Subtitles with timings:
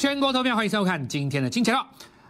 [0.00, 1.86] 全国投票，欢迎收看今天的金钱道。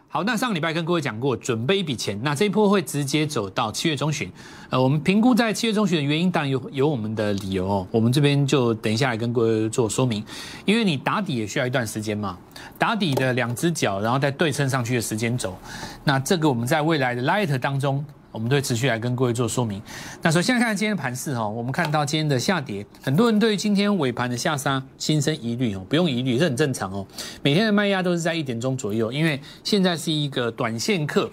[0.08, 4.28] 好，那上个礼拜跟各位讲过，准备一笔钱，那这一波会直接走到七月中旬。
[4.70, 7.86] 呃，我们评估在七月中旬的原因，当然有有我们的理由哦。
[7.92, 10.20] 我们这边就等一下来跟各位做说明，
[10.64, 12.36] 因为你打底也需要一段时间嘛，
[12.76, 15.56] 打底的两只脚，然后再对称上去的时间轴，
[16.02, 18.04] 那这个我们在未来的 Light 当中。
[18.32, 19.80] 我们都会持续来跟各位做说明。
[20.22, 27.06] 那首先看今天的盘势哈，我们看到今天的下跌，很多人对于今天尾盘的下杀心生疑虑哦，不用疑虑，这很正常哦。
[27.42, 31.30] 每天的卖压都是在一点钟左右，因为现在是一个短线客，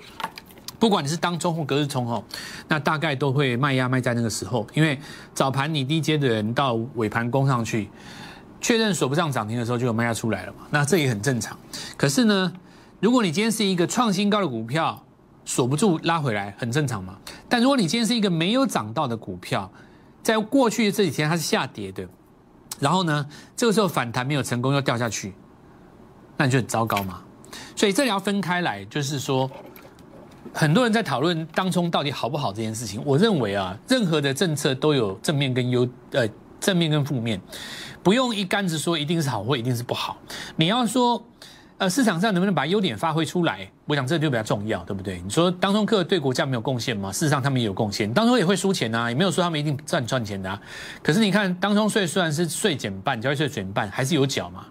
[0.79, 2.23] 不管你是当中或隔日冲哦，
[2.67, 4.99] 那大概都会卖压卖在那个时候，因为
[5.33, 7.89] 早盘你低阶的人到尾盘攻上去，
[8.59, 11.57] 确认锁不上涨停的时候就有卖压出来了嘛，那这也很正常。
[11.95, 12.51] 可是呢，
[12.99, 15.03] 如果你今天是一个创新高的股票，
[15.47, 19.71] 锁不住拉回来很正常嘛，但如果你今天是一个没有涨到的股票，
[20.21, 22.05] 在过去这几天它是下跌的，
[22.81, 25.33] 然后呢，这个时候反弹没有成功又掉下去，
[26.35, 27.23] 那你就很糟糕嘛。
[27.77, 29.49] 所以这里要分开来，就是说，
[30.53, 33.01] 很多人在讨论当中到底好不好这件事情。
[33.05, 36.27] 我认为啊，任何的政策都有正面跟优呃
[36.59, 37.39] 正面跟负面，
[38.03, 40.17] 不用一竿子说一定是好或一定是不好。
[40.57, 41.23] 你要说。
[41.79, 43.69] 呃，市场上能不能把优点发挥出来？
[43.85, 45.21] 我想这就比较重要，对不对？
[45.21, 47.11] 你说当中客对国家没有贡献吗？
[47.11, 50.59] 事实上他们也有贡献，当中也会输钱啊，也没有说他们一定赚赚钱的啊。
[51.03, 54.65] 可是你看，当中税虽然是税减半，交易税减半，还是有缴嘛。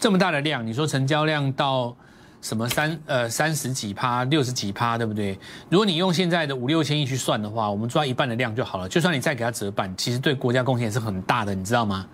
[0.00, 1.94] 这么大的量，你说成交量到
[2.40, 5.38] 什么三呃三十几趴、六十几趴，对不对？
[5.68, 8.88] 如果你用现在的五六千亿去算的话，我们抓一半的量就好了。
[8.88, 12.06] 就算你再给他折半，其实对国家贡献是很大的，你知道吗？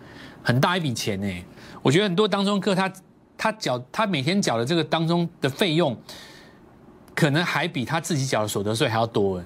[0.42, 1.44] 很大一笔钱呢。
[1.82, 2.92] 我觉得很多当中客他。
[3.42, 5.96] 他缴他每天缴的这个当中的费用，
[7.14, 9.42] 可能还比他自己缴的所得税还要多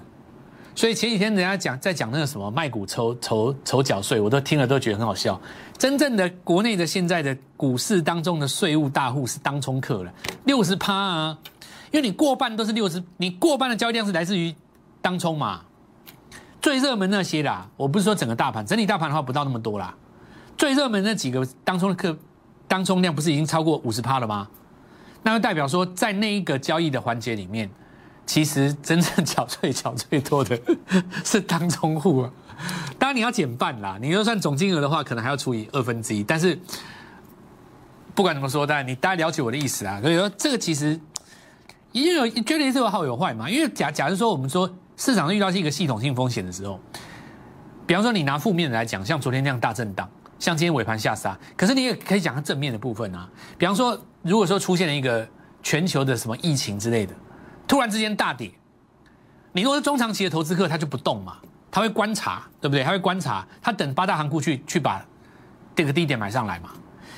[0.75, 5.39] 所以前几天人家讲在讲那个什么卖股筹筹筹缴税，我都听了都觉得很好笑。
[5.77, 10.13] 真正的国内的现在的股市当中的税务大户是当冲客了，
[10.43, 11.37] 六十趴啊，
[11.91, 14.53] 因为你过半都是六十，你过半的交易量是来自于
[15.01, 15.61] 当冲嘛。
[16.61, 19.95] 最热门那些啦，我不是说整个大盘，整体大盘的话不到那么多啦，
[20.57, 22.17] 最热门那几个当冲的客。
[22.67, 24.47] 当冲量不是已经超过五十趴了吗？
[25.23, 27.69] 那就代表说，在那一个交易的环节里面，
[28.25, 30.59] 其实真正缴税缴最多的
[31.23, 32.31] 是当冲户啊。
[32.99, 36.23] 当然你要减半啦，你就算总金额的话，可能还要除以二分之一。
[36.23, 36.57] 但是
[38.13, 39.99] 不管怎么说，但你大家了解我的意思啊。
[39.99, 40.99] 所以说，这个其实
[41.91, 43.49] 因为有绝对是有好有坏嘛。
[43.49, 46.79] 因为假假如说我们说市场遇到是一个系统性风险的时候，
[47.87, 50.07] 比方说你拿负面的来讲，像昨天那样大震荡。
[50.37, 53.29] 像今天尾盘下杀，可是你也可以讲它正面的部分啊。
[53.57, 55.27] 比方说，如果说出现了一个
[55.63, 57.13] 全球的什么疫情之类的，
[57.67, 58.51] 突然之间大跌，
[59.53, 61.37] 你如果是中长期的投资客，他就不动嘛，
[61.71, 62.83] 他会观察，对不对？
[62.83, 65.03] 他会观察，他等八大行库去去把
[65.73, 66.71] 这个低点买上来嘛。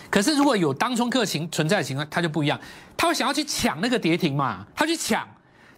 [0.10, 2.60] 可是如果有当冲客情存在的情况，他就不一样，
[2.96, 5.28] 他会想要去抢那个跌停嘛，他去抢，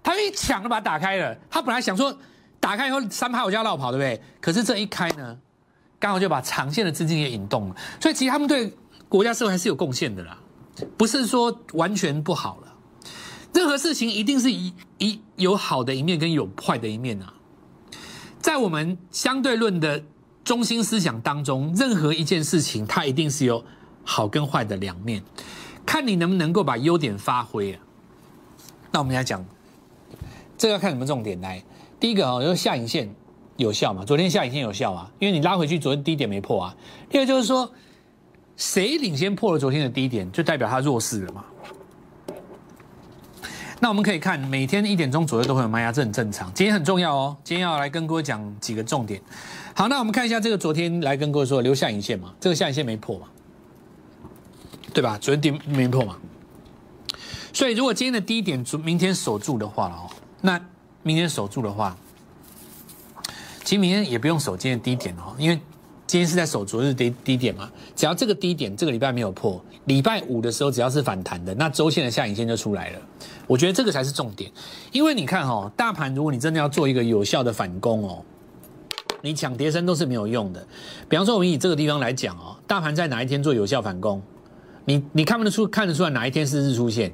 [0.04, 1.36] 他一抢就把它打开了。
[1.50, 2.16] 他本来想说
[2.60, 4.22] 打开以后三趴我就要绕跑，对不对？
[4.40, 5.38] 可是这一开呢？
[6.00, 8.74] 刚好就把长线的资金也引动了，所以其实他们对
[9.10, 10.38] 国家社会还是有贡献的啦，
[10.98, 12.74] 不是说完全不好了。
[13.54, 17.34] 任何事情一定是一一有好的一面跟有坏的一面啊。
[18.40, 20.02] 在我们相对论的
[20.44, 23.66] 中心思想当中，任何一件事情它一定是有
[24.06, 25.22] 好跟坏的两面，
[25.86, 27.82] 看你能不能够把优点发挥啊。
[28.92, 29.44] 那我们来讲，
[30.58, 31.62] 这要看什么重点来？
[32.00, 33.14] 第一个啊，就是下影线。
[33.60, 34.06] 有效嘛？
[34.06, 36.76] 昨天下影线有效啊，因为你拉回去，昨天低点没破啊。
[37.10, 37.70] 第二就是说，
[38.56, 41.44] 谁领先破了昨天的低点，就代表它弱势了嘛。
[43.82, 46.50] 那我们可以看，每天一点钟左右都会有卖压，这很正常。
[46.54, 49.22] 今天很重要哦，今天要来跟各位讲几个重点。
[49.76, 53.28] 好，那我们看一下这个昨天来跟各位说留下影线嘛，这个下影线没破嘛，
[54.94, 55.18] 对吧？
[55.20, 56.18] 昨天低没破嘛，
[57.52, 60.10] 所以如果今天的低点明天守住的话哦，
[60.40, 60.58] 那
[61.04, 61.98] 明天守住的话。
[63.70, 65.56] 其实明天也不用守今天的低点哦，因为
[66.08, 67.70] 今天是在守昨日低低点嘛。
[67.96, 73.00] 只要这个低点这个礼拜没有破，礼拜五的时候只要是反弹的，那周线的下影线就出来了。
[73.46, 74.52] 我觉得这个才是重点，
[74.92, 78.26] 因为你看哦，大盘如果你真的要做一个有效的反攻哦，
[79.22, 80.68] 你抢跌升都是没有用的。
[81.08, 84.20] 比方说我们以这个地方来讲哦，大盘在哪一天做有效反攻？
[84.86, 87.14] 你你看不得出看得出来哪一天是日出线？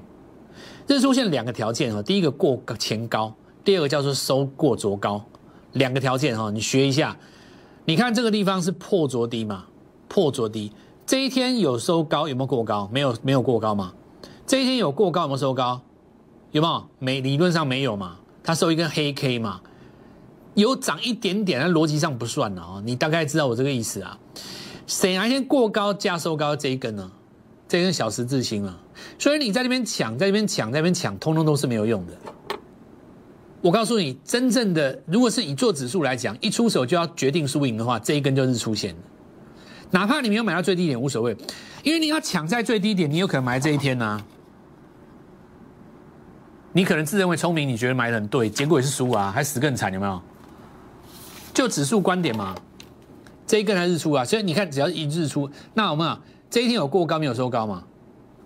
[0.88, 3.36] 日出线两个条件哦，第一个过前高，
[3.66, 5.22] 第二个叫做收过昨高。
[5.75, 7.16] 两个条件哈，你学一下。
[7.86, 9.66] 你看这个地方是破着低嘛？
[10.07, 10.72] 破着低，
[11.06, 12.89] 这一天有收高，有没有过高？
[12.92, 13.94] 没有，没有过高嘛？
[14.48, 15.81] 这一天有过高，有没有收高？
[16.51, 16.86] 有没有？
[17.00, 18.18] 没，理论上没有嘛。
[18.44, 19.62] 它收一根黑 K 嘛，
[20.54, 22.81] 有涨一点点，但逻辑上不算了哦。
[22.86, 24.18] 你大概知道我这个意思啊？
[24.88, 27.12] 谁哪一天过高价收高这一根呢？
[27.68, 28.77] 这根小十字星嘛。
[29.19, 32.13] 所以你在那边抢，在那边抢，在那边抢，通通都是没有用的。
[33.65, 38.95] 我告诉你，真正的如果是以做指数来讲，一出手就要决定输赢的话，这一根就是出现。
[39.89, 41.35] 哪怕你没有买到最低点无所谓，
[41.81, 44.23] 因为你要抢在最低点，你有可能买这一天呢。
[46.73, 50.21] 你可能自认为聪明，你觉得买的很对，结果也是输啊，还死更惨，有没有？
[51.51, 52.53] 就指数观点嘛，
[53.47, 56.21] 这一根还日出啊，所以你看，只要一日出，那我们啊，
[56.51, 57.83] 这一天有过高没有收高嘛，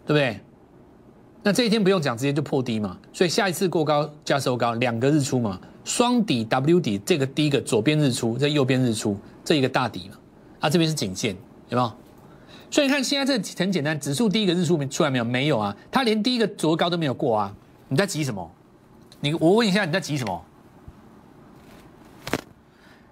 [0.05, 0.39] 对不对？
[1.41, 10.17] 那这一天不用讲，直接就破低嘛，所以下一次过高加收高，两个日出嘛，双底 W 底，这个第一个左边日出，这右边日出，这一个大底嘛，
[10.59, 11.35] 啊这边是颈线，
[11.69, 11.91] 有没有？
[12.69, 15.23] 所以你看现在这很简单，指数第一个日出出来没有？
[15.23, 17.55] 没有啊，它连第一个左高都没有过啊。
[17.87, 18.51] 你在急什么？
[19.21, 20.45] 你我问一下，你在急什么？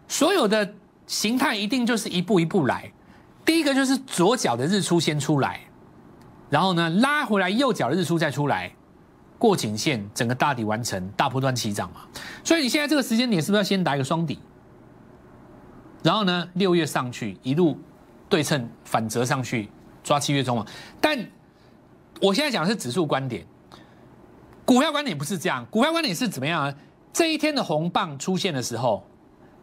[0.08, 0.74] 所有的
[1.08, 2.92] 形态一定就是一步一步来。
[3.44, 5.62] 第一个就是左脚的日出先出来，
[6.50, 8.72] 然后呢拉回来右脚的日出再出来，
[9.38, 12.02] 过颈线，整个大底完成，大波段起涨嘛。
[12.44, 14.40] 所以你现在这个时间点是不是要先打一个双底？
[16.04, 17.78] 然后呢六月上去一路
[18.30, 19.70] 对称反折上去
[20.04, 20.66] 抓七月中嘛？
[21.02, 21.18] 但
[22.22, 23.46] 我现在讲的是指数观点。
[24.66, 26.74] 股票观点不是这样，股票观点是怎么样啊？
[27.14, 29.02] 这一天的红棒出现的时候，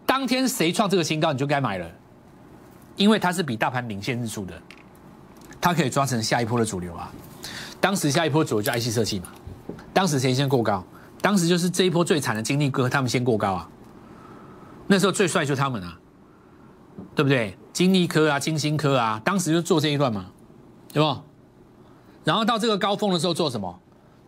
[0.07, 1.87] 当天谁创这个新高，你就该买了，
[2.97, 4.61] 因为它是比大盘领先日出的，
[5.65, 7.11] 它可以抓成下一波的主流啊。
[7.81, 9.29] 当时下一波主流就 IC 设计嘛，
[9.95, 10.85] 当时谁先过高？
[11.23, 13.69] 当时就是这一波最惨的金立哥他们先过高啊，
[14.87, 15.99] 那时候最帅就他们啊，
[17.15, 17.57] 对不对？
[17.73, 20.27] 金立科啊，金星科啊，当时就做这一段嘛，
[20.93, 21.19] 对不？
[22.25, 23.81] 然后到这个高峰的时候做什么？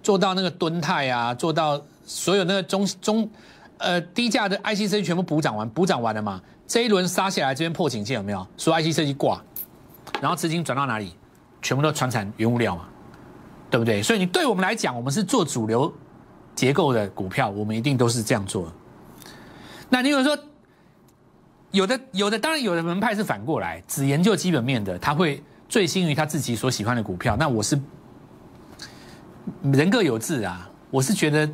[0.03, 3.31] 做到那个吨泰啊，做到所有那个中中，
[3.77, 6.41] 呃低价的 IC 设计全部补涨完，补涨完了嘛？
[6.67, 8.47] 这一轮杀下来，这边破颈线有没有？
[8.57, 9.39] 说 IC 设计挂，
[10.23, 11.13] 然后资金转到哪里？
[11.67, 12.85] 全部都传产原物料嘛，
[13.69, 14.01] 对不对？
[14.01, 15.93] 所以你对我们来讲，我们是做主流
[16.55, 18.73] 结构的股票，我们一定都是这样做。
[19.89, 20.39] 那你有说，
[21.73, 27.37] 有的有的，当然有的门派是反过来，只研究基本面的，他会醉心于他自己所喜欢的股票。
[27.37, 27.77] 那我是。
[29.73, 31.51] 人各有志啊，我是觉得，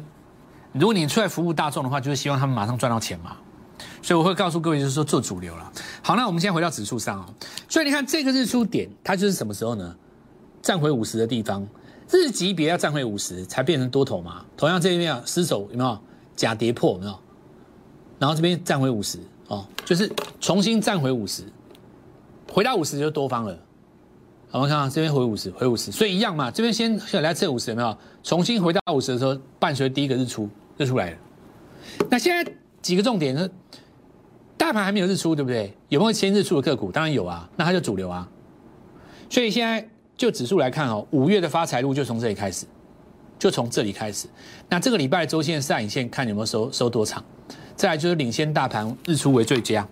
[0.73, 3.35] 如果你出来服务大众的话，就是希望他们马上赚到钱嘛。
[4.03, 5.73] 所以我会告诉各位，就是说做主流了。
[6.03, 7.35] 好，那我们现在回到指数上哦。
[7.69, 9.95] 所以你看这个日出点，它就是什么时候呢？
[10.63, 11.67] 站回五十的地方，
[12.11, 14.45] 日级别要站回五十才变成多头嘛。
[14.57, 15.99] 同样这边啊失手有没有
[16.37, 17.19] 假跌破有没有？
[18.19, 19.19] 然后这边站回五十
[19.49, 20.11] 哦，就是
[20.41, 21.43] 重新站回五十，
[22.53, 23.59] 回到五十就多方了。
[24.53, 26.51] 我们看啊，这边回五十，回五十，所以一样嘛。
[26.51, 27.97] 这边先先来测五十，有没有？
[28.23, 31.17] 重新回到五十的时候，伴随第一个日出，日出来了。
[32.11, 33.49] 那现在几个重点呢？
[34.59, 35.75] 大盘还没有日出，对不对？
[35.89, 36.93] 有没有先日出的个股？
[36.93, 38.29] 当然有啊，那它就主流啊。
[39.29, 39.89] 所以现在
[40.23, 42.65] 就指数来看哦，五月的发财路就从这里开始，
[43.41, 44.29] 就从这里开始。
[44.69, 47.21] 那这个礼拜周线上影线看有没有收收多长？
[47.75, 49.85] 再来就是领先大盘日出为最佳。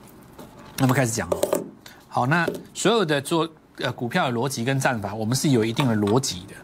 [0.79, 1.65] 那么开始讲哦。
[2.07, 3.49] 好，那所有的做。
[3.79, 6.55] 呃，股票的逻辑跟战法，我们是有一定的逻辑的，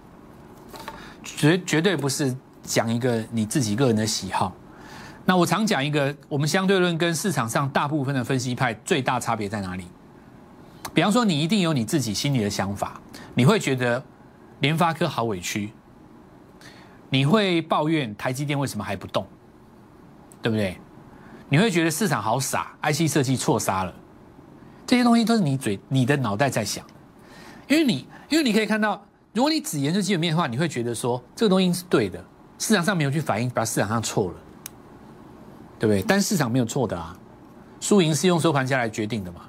[1.24, 4.54] 绝绝对不是讲一个你自己个人的喜好。
[5.24, 9.86] 那我常讲一个，我们相对论跟市场上大部分的分析派最大差别在哪里？
[10.92, 13.00] 比方说，你一定有你自己心里的想法，
[13.38, 14.02] 你会觉得
[14.60, 15.70] 联发科好委屈，
[17.10, 19.26] 你会抱怨台积电为什么还不动，
[20.40, 20.78] 对不对？
[21.50, 23.94] 你会觉得市场好傻，IC 设计错杀了，
[24.86, 26.82] 这些东西都是你嘴、你的脑袋在想。
[27.68, 32.24] 因为你，因为你可以看到，如果你只研究基本面的话，你会觉得说这个东西是对的，
[32.58, 34.34] 市场上没有去反映，把市场上错了，
[35.78, 36.02] 对不对？
[36.08, 37.14] 但市场没有错的啊，
[37.80, 39.42] 输赢是用收盘价来决定的嘛。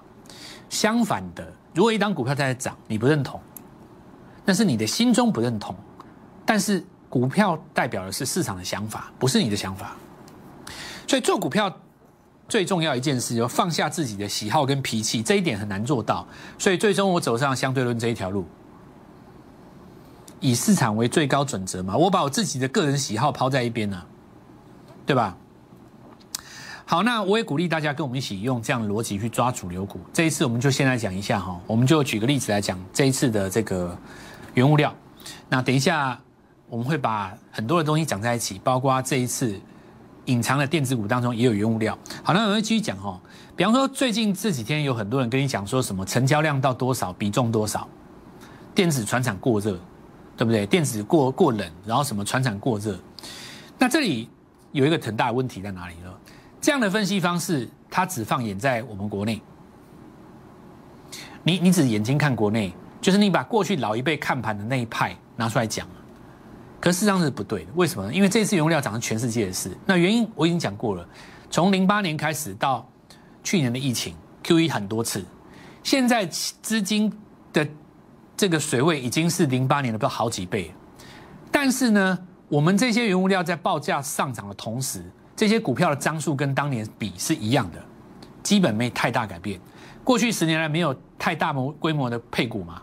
[0.70, 3.39] 相反的，如果一张股票在涨，你不认同，
[4.47, 5.75] 那是你的心中不认同，
[6.43, 9.95] 但是股票代表的是市场的想法，不是你的想法。
[11.05, 11.71] 所以做股票。
[12.49, 16.25] 最重要一件事，就放下自己的喜好跟脾气，这一点很难做到。
[16.57, 18.45] 所以最终我走上相对论这一条路，
[20.39, 24.01] 以市场为最高准则嘛，我把我自己的个人喜好抛在一边呢，
[25.05, 25.35] 对吧？
[26.85, 29.99] 好，那我也鼓励大家跟我们一起用这样的逻辑去抓主流股。
[30.13, 33.97] 这一次我们就先来讲一下哈，我们就举个例子来讲这一次的这个
[34.57, 34.93] 原物料。
[35.47, 36.19] 那等一下
[36.67, 39.59] 我们会把很多的东西讲在一起，包括这一次。
[40.25, 41.97] 隐藏的电子股当中也有原物料。
[42.21, 43.17] 好，那我们继续讲哦。
[43.55, 47.87] 比方说，最近这几天有很多人跟你讲说什么成交量到多少，比重多少，
[48.75, 49.79] 电子船厂过热，
[50.35, 50.65] 对不对？
[50.65, 52.99] 电子过过冷，然后什么船厂过热。
[53.79, 54.29] 那这里
[54.73, 56.11] 有一个很大的问题在哪里呢？
[56.59, 59.41] 这样的分析方式，它只放眼在我们国内。
[61.41, 65.87] 你你只眼睛看国内，就是你把过去老一辈看盘的那一派拿出来讲，
[66.79, 67.71] 可事实上是不对的。
[67.75, 68.13] 为什么呢？
[68.13, 69.75] 因为这次原物料涨是全世界的事。
[69.85, 71.07] 那原因我已经讲过了，
[71.49, 72.87] 从零八年开始到
[73.43, 75.23] 去年的疫情，Q E 很多次，
[75.83, 77.11] 现在资金
[77.53, 77.67] 的
[78.35, 80.73] 这个水位已经是零八年的不知道好几倍。
[81.51, 82.17] 但是呢，
[82.49, 85.03] 我们这些原物料在报价上涨的同时，
[85.35, 87.79] 这些股票的张数跟当年比是一样的，
[88.43, 89.59] 基本没太大改变。
[90.03, 92.81] 过去十年来没有太大模规模的配股嘛，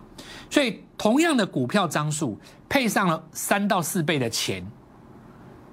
[0.50, 2.38] 所以同样的股票张数
[2.68, 4.64] 配上了三到四倍的钱，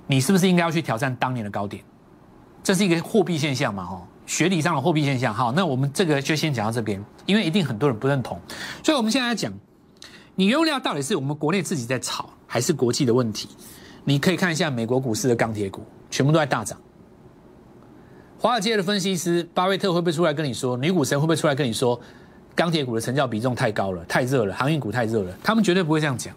[0.07, 1.83] 你是不是应该要去挑战当年的高点？
[2.63, 3.85] 这是一个货币现象嘛？
[3.85, 5.33] 哈，学理上的货币现象。
[5.33, 8.39] 好，那我们这个就先讲到这边，因为一定很多人不认同，
[8.83, 9.51] 所以我们现在讲，
[10.35, 13.49] 你用料到底是我们国内自己在炒，还是国际的问题？
[14.03, 16.79] 你可以看一下美国股市的钢铁股，全部都在大涨。
[18.39, 20.75] 华尔街的分析师巴菲特会不会出来跟你说？
[20.77, 21.99] 女股神会不会出来跟你说？
[22.61, 25.35] 钢铁股的成交比重太高了，太热了，航运股太热了。
[25.43, 26.31] 他们绝对不会这样讲。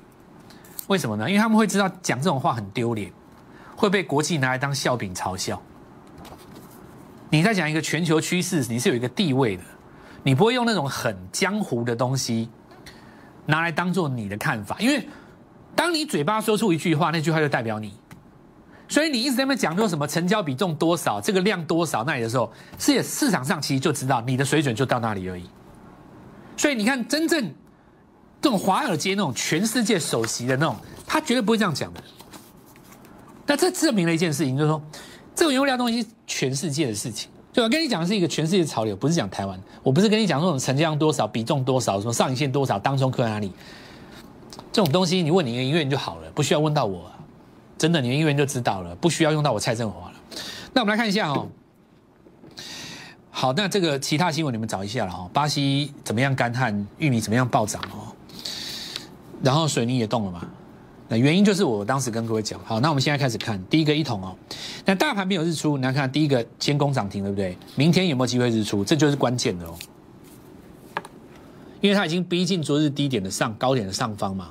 [0.87, 1.29] 为什么呢？
[1.29, 3.13] 因为他们会知道讲这种话很丢脸，
[3.77, 5.61] 会被国际拿来当笑柄嘲笑。
[7.29, 9.63] 你在讲一个全球趋势，你是有一个地位的，
[10.23, 12.49] 你不会用那种很江湖的东西
[13.45, 14.79] 拿来当做你的看法。
[14.81, 15.07] 因为
[15.77, 17.93] 当你嘴巴说出一句话，那句话就代表你。
[18.89, 25.45] 所以你一直在那讲说什么成交比重多少，这个量多少那里的时候，是市场上其实就知道你的水准就到那里而已。
[26.57, 27.53] 所以你看，真正
[28.41, 32.03] 这种华尔街那种全世界首席的那种，他绝对不会这样讲的。
[33.47, 34.83] 那这证明了一件事情，就是说，
[35.35, 37.31] 这种原料东西全世界的事情。
[37.53, 39.61] 就我跟你讲的是一个全世界潮流，不是讲台湾。
[39.83, 43.53] 我不是跟你讲那种成交量多少、比重多少、什么上影线多少、当中克在哪里，
[44.73, 47.11] 这种东西你问你的医院就好了，不需要问到我。
[47.77, 50.17] 真的，你们医院就知道了，不需要用到我蔡振华了。
[50.73, 51.49] 那我们来看一下哦。
[53.45, 55.29] 好，那这个其他新闻你们找一下了哦。
[55.31, 56.87] 巴西怎么样干旱？
[56.97, 58.09] 玉米怎么样暴涨哦？
[59.43, 60.47] 然后水泥也动了嘛？
[61.09, 62.59] 那原因就是我当时跟各位讲。
[62.65, 64.35] 好，那我们现在开始看第一个一桶哦。
[64.87, 67.55] 那大盘没有日出，你来看第一个先攻涨停，对不对？
[67.77, 68.83] 明天有没有机会日出？
[68.83, 69.75] 这就是关键的哦。
[71.83, 74.49] 因为它已经逼近昨日低点的上高点的上方嘛。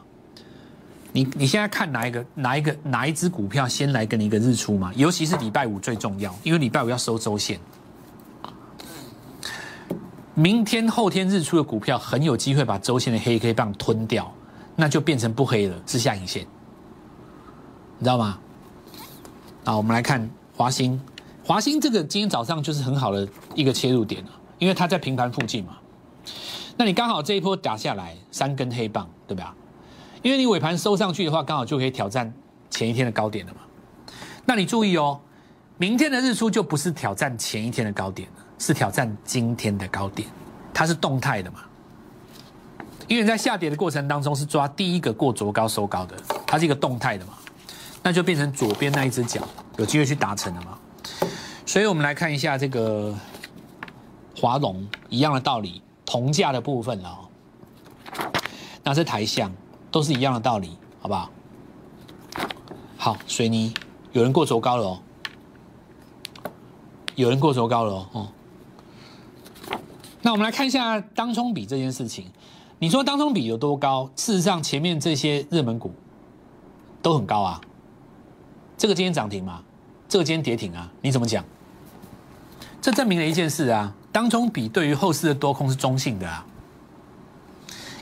[1.11, 4.93] 你你现在看哪一个哪一个哪一只股票先来跟你一个日出嘛？
[4.95, 7.59] 尤其是礼拜五最重要，因为礼拜五要收周线。
[10.35, 14.33] 明天后天日出的股票很有机会把周线的黑 K 棒吞掉，
[14.75, 16.41] 那就变成不黑了，是下影线，
[17.99, 18.39] 你知道吗？
[19.63, 20.99] 啊，我们来看华兴，
[21.43, 25.77] 华兴这个今天早上就是很好的一个切入点了，因为它在平盘附近嘛。
[26.75, 29.55] 那你刚好这一波打下来三根黑棒，对吧？
[30.23, 32.33] 因为你尾盘收上去的话，刚好就可以挑战
[32.71, 33.59] 前一天的高点了嘛。
[34.45, 35.19] 那你注意哦，
[35.77, 40.27] 明天的日出就不是挑战前一天的高点了，是挑战今天的高点，
[40.73, 41.59] 它是动态的嘛。
[43.07, 47.33] 因为在下跌的过程当中是抓第一个过昨高收高的，它是一个动态的嘛，
[48.01, 50.77] 那就变成左边那一只脚有机会去达成了嘛。
[51.65, 53.13] 所以我们来看一下这个
[54.35, 57.19] 华龙一样的道理，同价的部分了，
[58.83, 59.51] 那是台象。
[59.91, 61.29] 都是一样的道理，好不好？
[62.97, 63.71] 好，水泥
[64.11, 64.99] 有人过轴高了哦，
[67.13, 68.27] 有人过轴高了哦。
[70.23, 72.25] 那我们来看一下当冲比这件事情。
[72.79, 74.09] 你说当冲比有多高？
[74.15, 75.93] 事实上，前面这些热门股
[77.01, 77.61] 都很高啊。
[78.77, 79.61] 这个今天涨停吗？
[80.07, 80.89] 这个今天跌停啊？
[81.01, 81.43] 你怎么讲？
[82.81, 86.45] 这证明了一件事啊，当冲比对于后市的多空是中性的啊，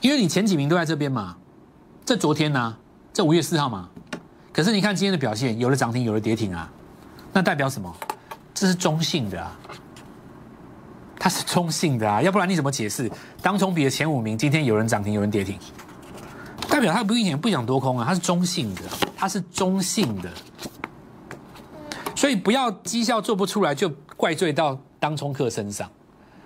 [0.01, 1.36] 因为你前几名都在这边嘛。
[2.06, 2.78] 这昨天呢？
[3.13, 3.90] 这五月四号嘛。
[4.54, 6.72] 可是你看今天的表现，有了涨停，有了跌停啊。
[7.34, 7.96] 那代表什么？
[8.54, 9.58] 这是中性的啊。
[11.24, 13.08] 它是中性的啊，要不然你怎么解释？
[13.44, 15.56] 当冲比的前五名，今天有人涨停，有人跌停，
[16.68, 18.82] 代表它不一定不想多空啊，它是中性的，
[19.16, 20.30] 它是中性的。
[22.16, 23.88] 所以不要绩效做不出来就
[24.18, 25.88] 怪罪到当冲客身上。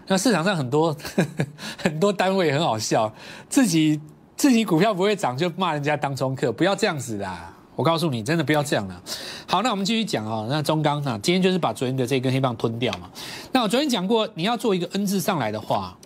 [0.07, 0.93] 那市场上很多
[1.81, 3.13] 很多单位很好笑，
[3.47, 4.01] 自己。
[4.37, 7.54] 自己股票不会涨就骂人家当中客，不要这样子啦！
[7.75, 9.01] 我告诉你，真的不要这样了。
[9.47, 10.47] 好，那我们继续讲啊。
[10.49, 13.09] 那中钢啊，今天就是把昨天的这根黑棒吞掉嘛。
[13.51, 15.97] 那我昨天讲过，你要做一个 N 字上来的话，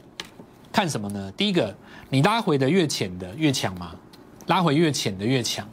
[0.71, 1.31] 看什么呢？
[1.38, 1.75] 第一个，
[2.09, 3.95] 你拉回的越浅的越强嘛，
[4.47, 5.67] 拉回越浅的越强。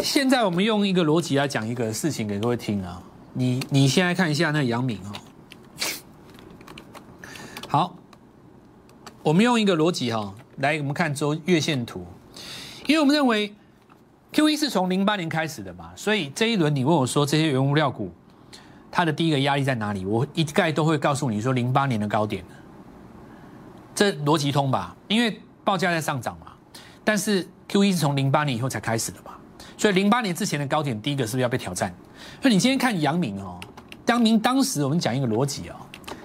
[0.00, 3.02] 现在我们用一个逻辑来讲一个事情给各位听啊。
[3.32, 5.12] 你你现在看一下那杨敏啊。
[7.68, 7.96] 好，
[9.22, 10.34] 我们用一个逻辑哈。
[10.58, 12.06] 来，我们看周月线图，
[12.86, 13.54] 因为我们认为
[14.36, 18.12] Q E 是从零八年开始的嘛，所以这一轮你问我说这些原物料股，
[18.90, 20.04] 它的第一个压力在哪里？
[20.04, 22.44] 我一概都会告诉你说零八年的高点，
[23.94, 24.94] 这逻辑通吧？
[25.08, 26.48] 因为报价在上涨嘛，
[27.02, 29.30] 但是 Q E 是从零八年以后才开始的嘛，
[29.78, 31.94] 所以零八年之前的高点，第一个是不是要被挑战？
[32.42, 33.58] 那你今天看阳明哦，
[34.08, 35.76] 阳明当时我们讲一个逻辑哦，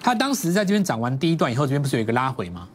[0.02, 2.68] 他当时在这边涨完第一段以后，这边不是有一个拉回吗？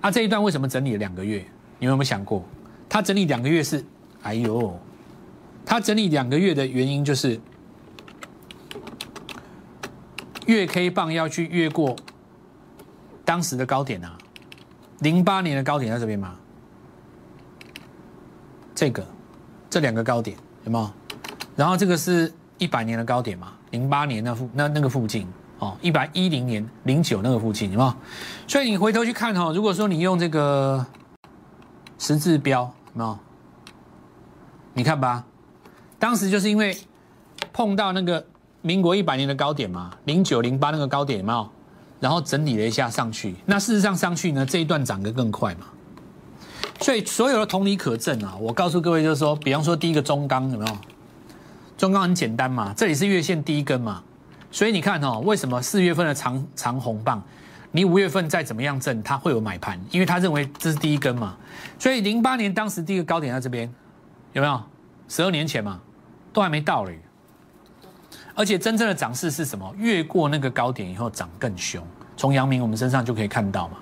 [0.00, 1.44] 啊，这一段为什么整理了两个月？
[1.78, 2.42] 你有没有想过，
[2.90, 3.82] 它整理两个月是，
[4.22, 4.78] 哎呦，
[5.64, 7.40] 它整理两个月的原因就是
[10.46, 11.96] 月 K 棒要去越过
[13.24, 14.18] 当时的高点啊，
[14.98, 16.36] 零八年的高点在这边吗，
[18.74, 19.06] 这个
[19.70, 20.90] 这两个高点有没有？
[21.54, 25.26] 然后这个是一百年的高点嘛，零八年那附那那个附近。
[25.60, 27.94] 哦，一百一零年零九那个附近，有没有？
[28.48, 30.86] 所以你回头去看哈，如果说你用这个
[31.98, 33.18] 十字标，有没有？
[34.74, 35.24] 你看吧，
[35.98, 36.76] 当时就是因为
[37.52, 38.24] 碰到那个
[38.62, 41.48] 民国一百年的高点嘛，零九零八那个高点，有没有？
[41.98, 45.66] 然后整理了一下上去，那事实上上去呢，这一段涨得更快嘛。
[46.80, 50.78] 所以所有的同理可证啊，我告诉各位就是说，比方说第一个中钢有没有？
[51.76, 54.02] 中钢很简单嘛，这里是月线第一根嘛。
[54.50, 57.22] 所以你看哦，为什么四月份的长长红棒，
[57.72, 61.36] 你五月份再怎么样挣，他会有买盘，因为他认为这是第一根嘛。
[61.78, 63.72] 所以零八年当时第一个高点在这边，
[64.32, 64.60] 有没有？
[65.08, 65.80] 十二年前嘛，
[66.32, 66.98] 都还没到嘞。
[68.34, 69.74] 而且真正的涨势是什么？
[69.76, 71.84] 越过那个高点以后涨更凶。
[72.16, 73.78] 从阳明我们身上就可以看到嘛，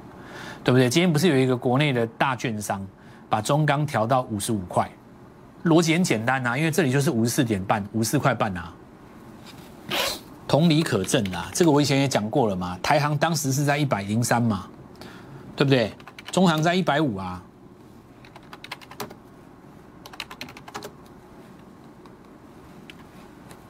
[0.62, 0.88] 对不对？
[0.88, 2.87] 今天不是有一个国内的大券商
[3.28, 4.90] 把中钢调到五十五块，
[5.64, 8.73] 逻辑很简单呐，因为这里就是五十四点半，五十四块半呐。
[10.48, 12.78] 同理可证啦，这个我以前也讲过了嘛。
[12.82, 14.66] 台行当时是在一百零三嘛，
[15.54, 15.92] 对不对？
[16.32, 17.42] 中行在一百五啊，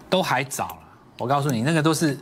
[0.08, 0.78] 都还早了。
[1.18, 2.16] 我告诉你，那个都是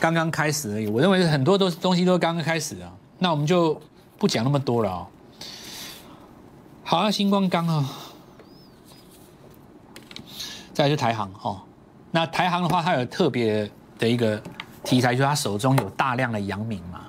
[0.00, 0.88] 刚刚开始而已。
[0.88, 2.92] 我认为很多都是东西都刚刚开始啊。
[3.20, 3.80] 那我们就
[4.18, 5.06] 不讲那么多了哦。
[6.82, 7.88] 好啊，星光钢啊，
[10.74, 11.60] 再来就台行哦。
[12.10, 13.70] 那台行的话，它有特别。
[14.02, 14.42] 的一个
[14.82, 17.02] 题材，就是他手中有大量的阳明嘛，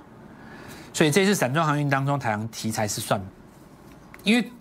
[0.93, 3.19] 所以这次散装航运当中，台航题材是算，
[4.23, 4.51] 因为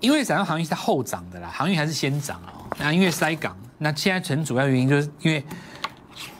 [0.00, 2.68] 因为散装航运是后涨的啦，航运还是先涨哦。
[2.78, 5.42] 那因为塞港，那现在很主要原因就是因为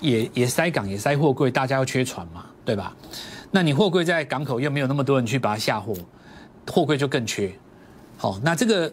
[0.00, 2.94] 也也塞港，也塞货柜，大家要缺船嘛，对吧？
[3.50, 5.94] 那你货柜在港口又没有那么多人去把它下货，
[6.70, 7.50] 货柜就更缺。
[8.18, 8.92] 好，那这个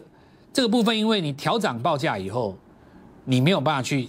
[0.54, 2.56] 这个部分，因为你调涨报价以后，
[3.24, 4.08] 你没有办法去。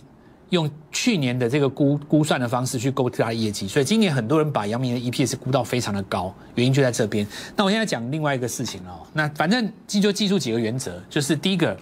[0.55, 7.27] 用去年的这个估估算的方式去勾它的业绩，所以今年很多人把阳明的 EPS 估到非常的高，原因就在这边。
[7.55, 11.77] 那我现在讲另外一个事情哦，那反正记就记住几个原则，就是第一个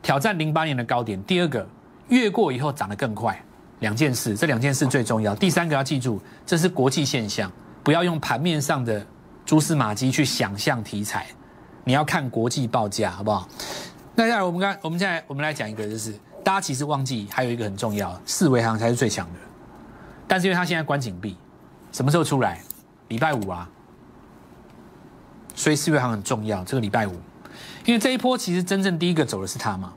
[0.00, 1.68] 挑战零八年的高点，第二个
[2.08, 3.38] 越过以后涨得更快，
[3.80, 5.34] 两件事，这两件事最重要。
[5.34, 7.50] 第三个要记住，这是国际现象，
[7.82, 9.04] 不要用盘面上的
[9.44, 11.26] 蛛丝马迹去想象题材，
[11.84, 13.48] 你要看国际报价，好不好？
[14.14, 16.14] 那下来我们刚我们现在我们来讲一个就是。
[16.46, 19.40] 大家其实忘记还有一个很重要，四维行才是最强的，
[20.28, 21.36] 但是因为它现在关紧闭，
[21.90, 22.60] 什么时候出来？
[23.08, 23.68] 礼拜五啊，
[25.56, 26.62] 所以四维行很重要。
[26.62, 27.14] 这个礼拜五，
[27.84, 29.92] 因为这一波其实真正第一个走的是它嘛，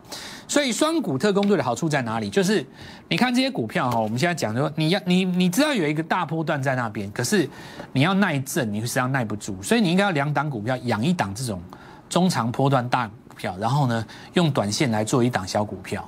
[0.48, 2.32] 所以双股特工队的好处在哪里？
[2.32, 2.66] 就是
[3.10, 7.48] 你看这些股票哈，我们现在讲说，你要你你知道有一个大波段在那边，可是
[7.92, 11.62] 你要耐震，你实际上耐不住，所以你应该要两档股票养一档这种
[12.10, 16.04] 中长波段大股票，然后呢用短线来做一档小股票。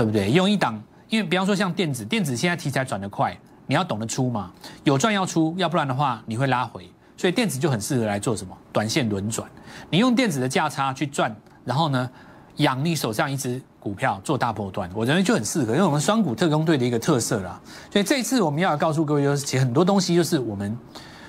[0.00, 0.30] 对不对？
[0.30, 4.50] 用一档，因为比方说像电子，电子现在题材转得快，你要懂得出嘛，
[4.82, 9.46] 有赚要出，要不然的话你会拉回，所以电子就很适合来做什么短线轮转。
[9.90, 11.36] 你用电子的价差去赚，
[11.66, 12.10] 然后呢
[12.56, 17.60] 养你手上一只股票做大波段，我认为就很适合，因为我们双股特工队的一个特色啦。
[17.92, 20.78] 所以这一次我们要告诉各位，就是其实很多东西就是我们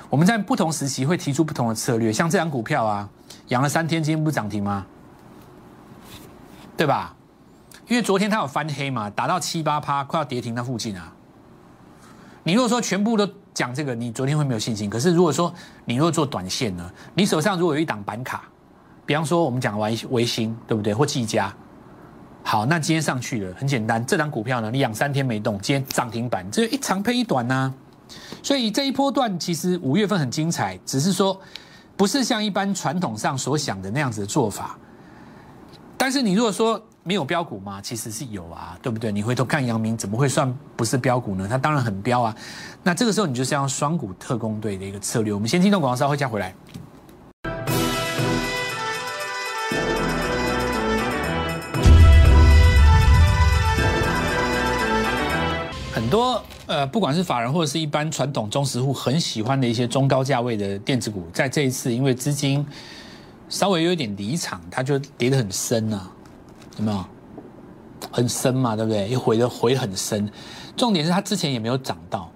[0.10, 3.10] 我们在不同时期会提出不同的策略，像这张股票啊，
[3.50, 4.86] 养了三天，今天不涨停吗？
[6.78, 7.14] 对吧？
[7.92, 11.14] 因为昨天它有翻黑嘛，打到七八趴，快要跌停那附近啊。
[12.42, 14.90] 你如果说全部都讲这个，你昨天会没有信心。
[14.90, 18.44] 可是如果说你如果做短线呢，你手上如果有一档板卡，
[19.06, 20.94] 比方说我们讲维维新，对不对？
[20.94, 21.54] 或技嘉，
[22.44, 27.74] 好，那今天上去了，很简单，这档股票呢，你养三天没动，今天涨停板，这一长配一短呐。
[28.42, 31.38] 所以这一波段其实五月份很精彩，只是说
[31.98, 34.78] 不是像一般传统上所想的那样子的做法。
[35.98, 37.82] 但是你如果说，没有标股吗？
[37.82, 39.12] 其实是有啊，对不对？
[39.12, 41.48] 你回头看阳明，怎么会算不是标股呢？
[41.50, 42.36] 它当然很标啊。
[42.84, 45.34] 那这个时候你就是要双股特工队的一个策略。
[45.34, 46.54] 我们先听段广告，稍后再回来。
[55.92, 62.64] 很多呃，不管是法人或者是一般传统中实户很喜欢的一些中高价位的电子股，在这一次因为资金
[63.50, 66.08] 稍微有一点离场，它就跌得很深啊，
[66.78, 67.06] 有没有？
[68.12, 69.10] 很深嘛，对不对？
[69.10, 70.30] 又回的回很深，
[70.76, 72.30] 重点是它之前也没有涨到。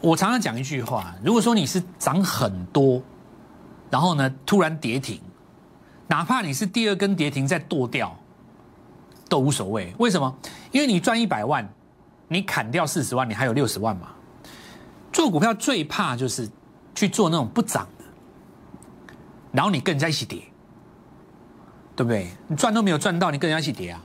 [0.00, 3.02] 我常常讲一句话：如果说你是涨很多，
[3.90, 5.20] 然后呢突然跌停，
[6.06, 8.16] 哪怕你是第二根跌停再剁掉，
[9.28, 9.92] 都无所谓。
[9.98, 10.34] 为什么？
[10.70, 11.68] 因为你赚一百万，
[12.28, 14.10] 你砍掉四十万，你还有六十万嘛。
[15.12, 16.48] 做股票最怕就是
[16.94, 18.04] 去做那种不涨的，
[19.52, 20.42] 然后你跟人家一起跌，
[21.96, 22.28] 对不对？
[22.48, 24.02] 你赚都没有赚到，你跟人家一起跌啊。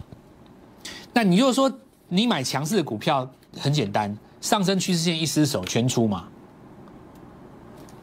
[1.13, 1.71] 那你又说
[2.07, 6.25] 你买强势的股票很简单，上升趋势线一失守全出嘛，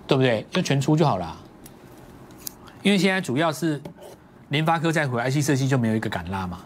[0.07, 0.47] 对不对？
[0.51, 1.37] 就全出就好了。
[2.83, 3.81] 因为现在主要是
[4.49, 6.61] 联发科在回 IC 设计就没有一个敢拉嘛。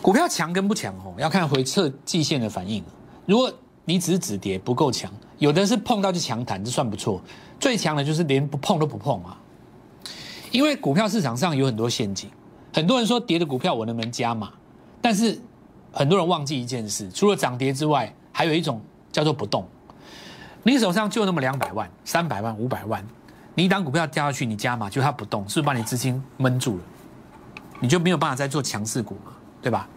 [0.00, 2.82] 股票强跟不强哦，要看回撤季线的反应。
[3.26, 3.52] 如果
[3.84, 7.20] 你只是止跌不够强，有的是碰到就强弹，这算不错。
[7.58, 9.36] 最强的就是连不碰都不碰嘛。
[10.50, 12.30] 因为股票市场上有很多陷阱，
[12.72, 14.50] 很多人说跌的股票我能不能加码？
[15.00, 15.40] 但是
[15.92, 18.80] 很多人忘记一件事，除了涨跌之外，还有一种
[19.10, 19.66] 叫做不动。
[20.62, 23.06] 你手上就那么两百万、三百万、五百万，
[23.54, 26.82] 你一档股票掉下去，你加码，就它不动，是不是把你资金闷住了？
[27.80, 29.32] 你就没有办法再做强势股嘛，
[29.62, 29.88] 对吧？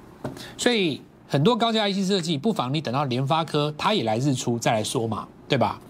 [0.56, 5.82] 所以很多高价 IC 设计，不妨你等到联发科它也来日出再来说嘛，对吧？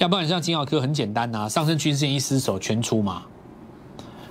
[0.00, 3.22] 要不然像金奥科很简单呐，上升趋势线一失守全出嘛。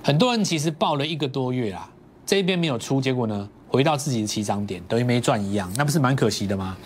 [0.02, 1.88] 很多人其实报了一个多月啦。
[2.26, 6.76] 这一边没有出，结果呢，回到自己的起涨点，等于没赚一样，那不是蛮可惜的吗？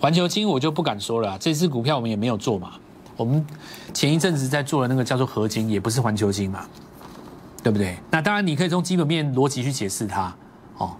[0.00, 2.74] 环球金我就不敢说了，这支股票我们也没有做嘛。
[3.16, 3.44] 我们
[3.92, 6.64] 前一阵子在做的那个叫做合金，也不是环球金嘛，
[7.64, 7.96] 对不对？
[8.12, 10.32] 那当然你可以从基本面逻辑去解释它。
[10.78, 10.96] 哦，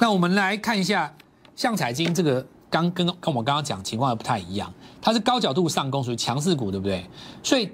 [0.00, 1.14] 那我们来看一下，
[1.54, 4.72] 像彩金这个，刚跟跟我刚刚讲情况不太一样，
[5.08, 7.08] 它是高角度上攻，属于强势股，对不对？
[7.42, 7.70] 所以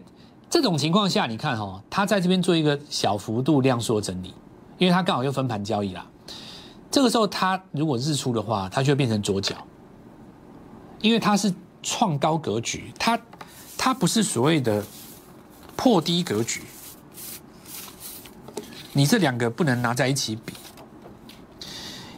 [0.49, 4.33] 这种情况下，你看哈，它在这边做一个小幅度量缩整理。
[4.79, 6.07] 因为它刚好又分盘交易啦，
[6.93, 9.57] 这个时候它如果日出的话，它就会变成左脚，
[11.01, 13.21] 因为它是创高格局，它
[13.77, 14.85] 它不是所谓的
[15.75, 16.63] 破低格局，
[18.93, 20.55] 你这两个不能拿在一起比。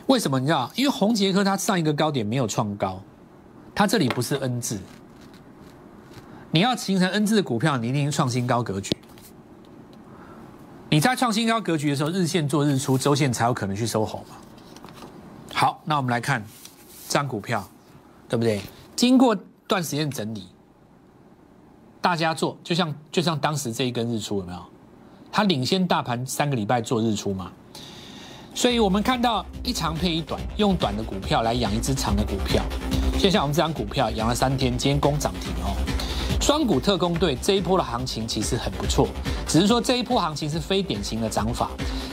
[0.08, 0.38] 为什么？
[0.38, 0.70] 你知道？
[0.74, 3.00] 因为红杰科它上一个高点没有创高，
[3.74, 4.78] 它这里不是 N 字，
[6.50, 8.96] 你要形成 N 字的股票，你一定创新高格局。
[10.88, 14.36] 你在创新高格局的时候，日线做日出，周线才有可能去收红嘛。
[15.52, 16.42] 好，那我们来看
[17.08, 17.68] 这张股票，
[18.28, 18.60] 对不对？
[18.94, 20.48] 经过段时间整理，
[22.00, 24.58] 大家做就像就像当时这一根日出有没有？
[25.32, 27.50] 它领先大盘三个礼拜做日出嘛。
[28.54, 32.64] 所以我们看到一长配一短，用短的股票来养一只长的股票。
[33.18, 35.76] 就像我们这张股票养了三天，今天攻涨停哦。
[36.46, 39.08] 双股特工队这一波的行情其实很不错，
[39.48, 41.68] 只是说这一波行情是非典型的涨法。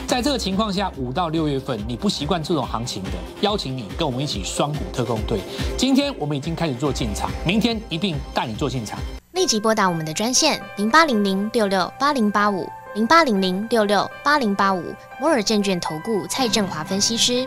[0.08, 3.10] 在这个情况下，五到六月份你不习惯这种行情的，
[3.42, 5.38] 邀请你跟我们一起双股特工队。
[5.78, 8.98] 今天我们已经开始做进场，明天一并带你做进场。
[9.34, 14.82] 立即拨打我们的专线零八零零六六八零八五零八零零六六八零八五
[15.20, 17.46] 摩尔证券投顾蔡振华分析师。